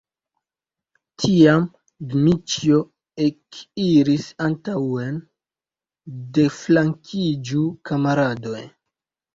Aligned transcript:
Tiam 1.23 1.67
Dmiĉjo 2.13 2.79
ekiris 3.27 4.27
antaŭen: 4.49 5.21
"deflankiĝu, 6.41 7.67
kamaradoj!" 7.93 8.69